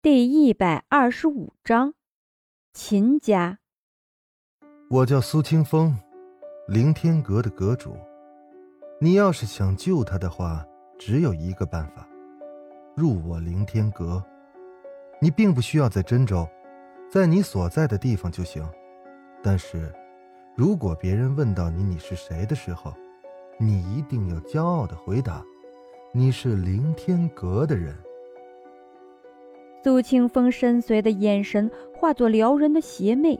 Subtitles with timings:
[0.00, 1.92] 第一百二十五章，
[2.72, 3.58] 秦家。
[4.88, 5.98] 我叫苏清风，
[6.68, 7.96] 凌天阁的阁主。
[9.00, 10.64] 你要是想救他的话，
[11.00, 12.08] 只有一个办法：
[12.94, 14.24] 入我凌天阁。
[15.20, 16.48] 你并不需要在真州，
[17.10, 18.64] 在你所在的地方就行。
[19.42, 19.92] 但是，
[20.54, 22.94] 如果别人问到你你是谁的时候，
[23.58, 25.44] 你一定要骄傲的回答：
[26.12, 27.92] 你是凌天阁的人。
[29.82, 33.38] 苏清风深邃的眼神化作撩人的邪魅，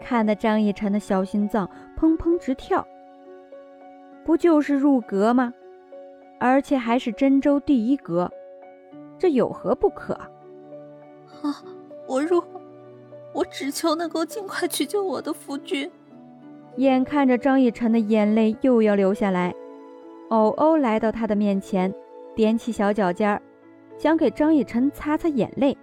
[0.00, 2.86] 看得张逸晨的小心脏砰砰直跳。
[4.24, 5.52] 不就是入阁吗？
[6.38, 8.30] 而且还是真州第一阁，
[9.18, 10.14] 这有何不可？
[10.14, 11.62] 啊！
[12.06, 12.42] 我入，
[13.32, 15.90] 我只求能够尽快去救我的夫君。
[16.76, 19.54] 眼看着张逸晨的眼泪又要流下来，
[20.28, 21.92] 偶欧来到他的面前，
[22.34, 23.40] 踮起小脚尖儿。
[23.98, 25.76] 想给张逸晨擦擦眼泪，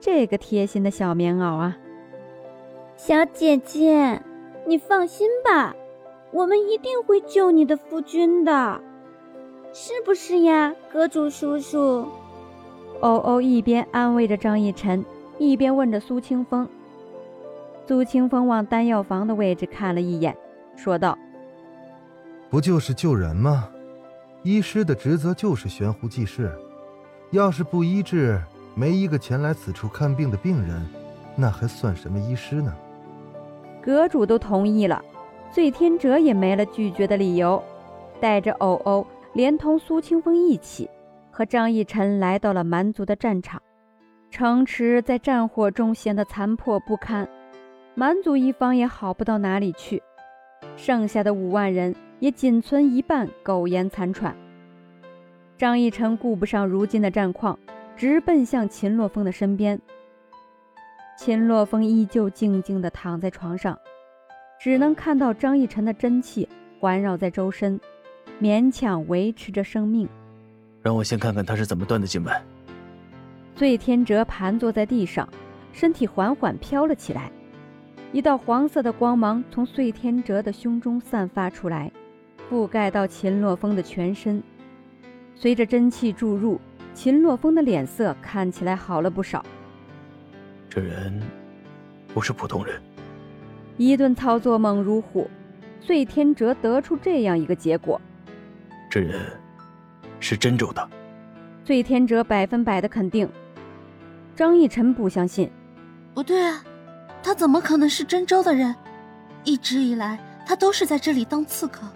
[0.00, 1.76] 这个贴心的小棉袄啊！
[2.96, 4.20] 小姐姐，
[4.66, 5.74] 你放心吧，
[6.32, 8.80] 我们一定会救你的夫君的，
[9.72, 12.06] 是不是呀，阁主叔叔？
[13.00, 15.04] 欧欧一边安慰着张逸晨，
[15.38, 16.68] 一边问着苏清风。
[17.86, 20.36] 苏清风往丹药房的位置看了一眼，
[20.76, 21.16] 说道
[22.50, 23.68] ：“不就是救人吗？
[24.42, 26.52] 医师的职责就是悬壶济世。”
[27.30, 28.40] 要是不医治，
[28.74, 30.86] 没一个前来此处看病的病人，
[31.36, 32.74] 那还算什么医师呢？
[33.82, 35.04] 阁主都同意了，
[35.52, 37.62] 醉天哲也没了拒绝的理由，
[38.18, 40.88] 带着欧欧，连同苏清风一起，
[41.30, 43.60] 和张逸晨来到了蛮族的战场。
[44.30, 47.28] 城池在战火中显得残破不堪，
[47.94, 50.02] 蛮族一方也好不到哪里去，
[50.76, 54.34] 剩下的五万人也仅存一半苟延残喘。
[55.58, 57.58] 张逸晨顾不上如今的战况，
[57.96, 59.76] 直奔向秦洛风的身边。
[61.16, 63.76] 秦洛风依旧静静地躺在床上，
[64.60, 66.48] 只能看到张逸晨的真气
[66.78, 67.80] 环绕在周身，
[68.40, 70.08] 勉强维持着生命。
[70.80, 72.40] 让我先看看他是怎么断的经脉。
[73.56, 75.28] 醉天哲盘坐在地上，
[75.72, 77.32] 身体缓缓飘了起来，
[78.12, 81.90] 一道黄色的光芒从醉天哲的胸中散发出来，
[82.48, 84.40] 覆盖到秦洛风的全身。
[85.40, 86.60] 随着真气注入，
[86.94, 89.44] 秦洛风的脸色看起来好了不少。
[90.68, 91.22] 这人
[92.12, 92.82] 不是普通人。
[93.76, 95.30] 一顿操作猛如虎，
[95.80, 98.00] 醉天哲得出这样一个结果：
[98.90, 99.20] 这人
[100.18, 100.90] 是真州的。
[101.64, 103.30] 醉天哲百分百的肯定。
[104.34, 105.48] 张逸晨不相信。
[106.14, 106.64] 不对啊，
[107.22, 108.74] 他怎么可能是真州的人？
[109.44, 111.86] 一直以来，他都是在这里当刺客，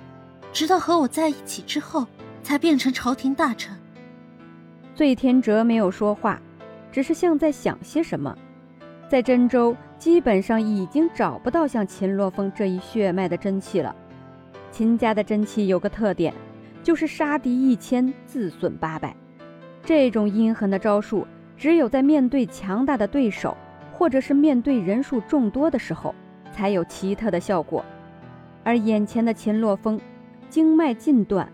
[0.52, 2.06] 直到和我在一起之后。
[2.42, 3.74] 才变成朝廷大臣。
[4.94, 6.40] 醉天哲没有说话，
[6.90, 8.36] 只是像在想些什么。
[9.08, 13.94] 在真州，基本上已经找不到像秦洛风这一血脉的真气了。
[14.70, 16.32] 秦家的真气有个特点，
[16.82, 19.14] 就是杀敌一千，自损八百。
[19.84, 21.26] 这种阴狠的招数，
[21.56, 23.56] 只有在面对强大的对手，
[23.92, 26.14] 或者是面对人数众多的时候，
[26.50, 27.84] 才有奇特的效果。
[28.64, 30.00] 而眼前的秦洛风，
[30.48, 31.46] 经脉尽断。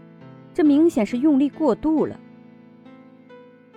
[0.59, 2.19] 这明显是用力过度了。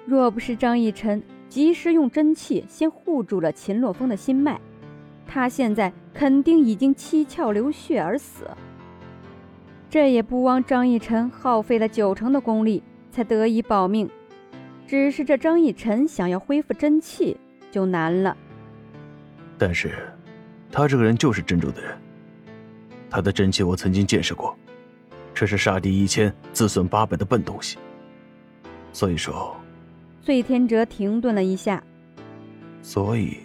[0.03, 4.59] 若不是张逸晨及时用真气先护住了秦洛风的心脉，
[5.27, 8.49] 他现在肯定已经七窍流血而死。
[9.91, 12.81] 这也不枉张逸晨耗费了九成的功力
[13.11, 14.09] 才得以保命，
[14.87, 17.37] 只是这张逸晨想要恢复真气
[17.69, 18.35] 就难了。
[19.55, 19.91] 但是，
[20.71, 21.95] 他这个人就是真州的人，
[23.07, 24.57] 他的真气我曾经见识过。
[25.41, 27.79] 这是杀敌一千，自损八百的笨东西。
[28.93, 29.57] 所以说，
[30.21, 31.83] 醉天哲停顿了一下。
[32.83, 33.39] 所以，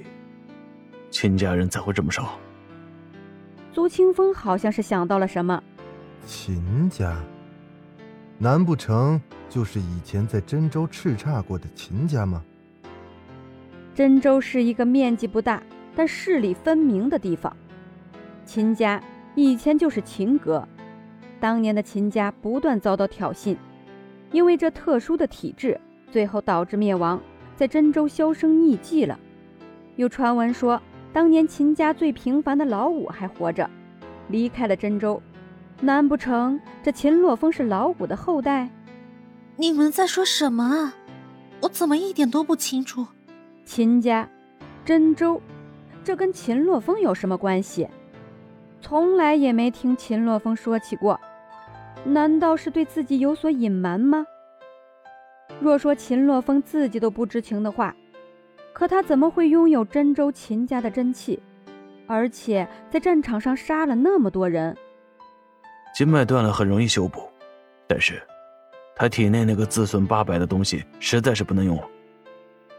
[1.10, 2.38] 秦家人才会这么少。
[3.72, 5.62] 苏清风好像是想到了什么。
[6.26, 7.16] 秦家？
[8.36, 9.18] 难不成
[9.48, 12.44] 就是以前在真州叱咤过的秦家吗？
[13.94, 15.62] 真州是一个面积不大
[15.94, 17.56] 但势力分明的地方。
[18.44, 19.02] 秦家
[19.34, 20.68] 以前就是秦阁。
[21.38, 23.56] 当年的秦家不断遭到挑衅，
[24.32, 25.80] 因为这特殊的体质，
[26.10, 27.20] 最后导致灭亡，
[27.54, 29.18] 在真州销声匿迹了。
[29.96, 30.80] 有传闻说，
[31.12, 33.68] 当年秦家最平凡的老五还活着，
[34.28, 35.20] 离开了真州。
[35.80, 38.68] 难不成这秦洛风是老五的后代？
[39.56, 40.94] 你们在说什么啊？
[41.62, 43.06] 我怎么一点都不清楚？
[43.64, 44.28] 秦家，
[44.84, 45.40] 真州，
[46.02, 47.88] 这跟秦洛风有什么关系？
[48.80, 51.18] 从来也没听秦洛风说起过。
[52.06, 54.24] 难道是对自己有所隐瞒吗？
[55.60, 57.94] 若说秦洛风自己都不知情的话，
[58.72, 61.40] 可他怎么会拥有真州秦家的真气，
[62.06, 64.76] 而且在战场上杀了那么多人？
[65.94, 67.28] 筋脉断了很容易修补，
[67.86, 68.22] 但是，
[68.94, 71.88] 他体内那个自损八百的东西实在是不能用了，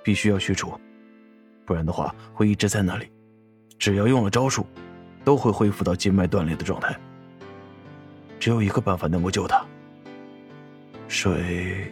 [0.03, 0.71] 必须要去除，
[1.65, 3.11] 不然的话会一直在那里。
[3.79, 4.65] 只要用了招数，
[5.23, 6.97] 都会恢复到筋脉断裂的状态。
[8.39, 9.65] 只有一个办法能够救他：
[11.07, 11.91] 水、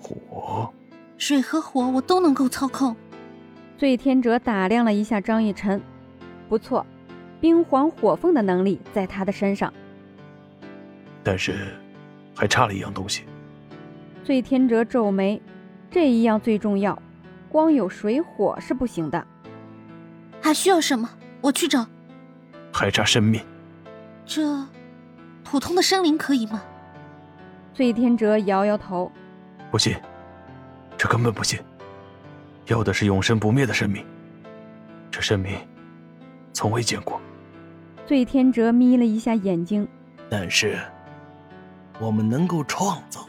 [0.00, 0.72] 火。
[1.16, 2.96] 水和火我都能够操控。
[3.76, 5.80] 醉天者打量了一下张逸晨，
[6.48, 6.84] 不错，
[7.40, 9.72] 冰皇火凤的能力在他的身上。
[11.22, 11.74] 但是，
[12.34, 13.24] 还差了一样东西。
[14.24, 15.40] 醉天者皱眉，
[15.90, 17.00] 这一样最重要，
[17.48, 19.26] 光有水火是不行的。
[20.42, 21.08] 还需要什么？
[21.40, 21.86] 我去找。
[22.72, 23.40] 还差生命。
[24.26, 24.42] 这，
[25.44, 26.62] 普通的生灵可以吗？
[27.72, 29.10] 醉天哲摇摇头，
[29.70, 29.96] 不信，
[30.98, 31.58] 这根本不信。
[32.66, 34.04] 要的是永生不灭的生命，
[35.10, 35.56] 这生命
[36.52, 37.20] 从未见过。
[38.06, 39.86] 醉天哲眯了一下眼睛，
[40.28, 40.78] 但是
[41.98, 43.26] 我们能够创造，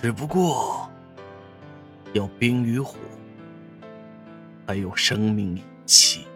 [0.00, 0.88] 只不过
[2.12, 2.96] 要冰与火，
[4.66, 6.26] 还有生命以气。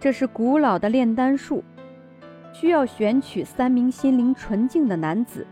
[0.00, 1.62] 这是古老的炼丹术，
[2.52, 5.46] 需要选取三名心灵纯净的男子，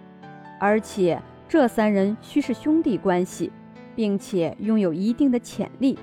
[0.58, 3.50] 而且这三人需是兄弟关系。
[4.00, 5.98] 并且拥有一定的潜力。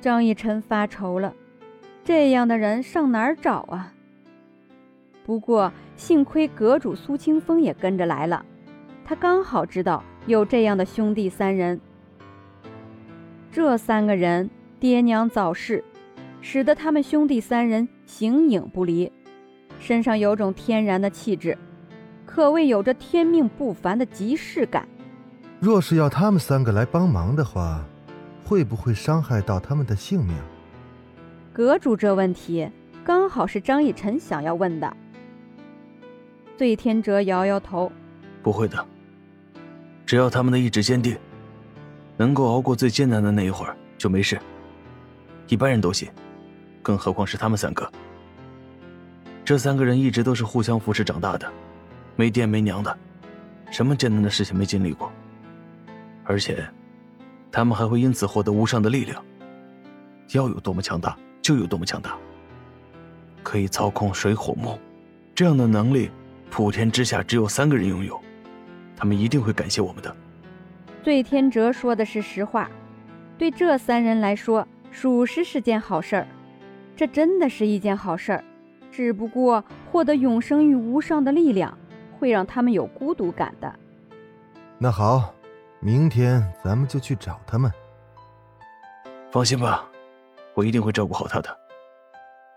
[0.00, 1.34] 张逸晨发愁了，
[2.04, 3.92] 这样的人上哪儿找啊？
[5.24, 8.44] 不过幸亏阁主苏清风也跟着来了，
[9.04, 11.78] 他刚好知道有这样的兄弟三人。
[13.50, 14.48] 这三个人
[14.78, 15.84] 爹娘早逝，
[16.40, 19.12] 使得他们兄弟三人形影不离，
[19.78, 21.56] 身上有种天然的气质，
[22.24, 24.88] 可谓有着天命不凡的即视感。
[25.60, 27.84] 若是要他们三个来帮忙的话，
[28.44, 30.36] 会不会伤害到他们的性命？
[31.52, 32.68] 阁主这问题
[33.04, 34.96] 刚好是张逸晨想要问的。
[36.56, 37.90] 醉天哲摇摇头
[38.42, 38.86] ：“不会的，
[40.04, 41.16] 只要他们的意志坚定，
[42.16, 44.38] 能够熬过最艰难的那一会儿就没事。
[45.48, 46.08] 一般人都信，
[46.82, 47.90] 更何况是他们三个。
[49.46, 51.48] 这三个人一直都是互相扶持长大的，
[52.16, 52.98] 没爹没娘的，
[53.70, 55.12] 什么艰难的事情没经历过。”
[56.26, 56.66] 而且，
[57.52, 59.24] 他们还会因此获得无上的力量。
[60.32, 62.18] 要有多么强大，就有多么强大。
[63.44, 64.76] 可以操控水火木，
[65.32, 66.10] 这样的能力，
[66.50, 68.20] 普天之下只有三个人拥有。
[68.96, 70.16] 他们一定会感谢我们的。
[71.04, 72.68] 醉天哲说的是实话，
[73.38, 76.26] 对这三人来说，属实是件好事儿。
[76.96, 78.42] 这真的是一件好事儿，
[78.96, 79.62] 只不过
[79.92, 81.76] 获得永生与无上的力量，
[82.18, 83.70] 会让他们有孤独感的。
[84.78, 85.34] 那好。
[85.78, 87.70] 明天咱们就去找他们。
[89.30, 89.86] 放心吧，
[90.54, 91.56] 我一定会照顾好他的。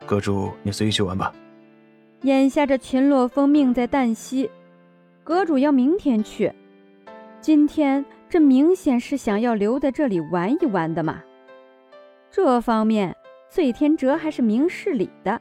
[0.08, 1.32] 阁主，你随意去玩吧。
[2.22, 4.50] 眼下这秦洛风命在旦夕，
[5.26, 6.52] 阁主要明天去。
[7.42, 11.22] 今天这明显是想要留在这里玩一玩的嘛。
[12.32, 13.14] 这方面，
[13.50, 15.40] 醉天哲还是明事理的。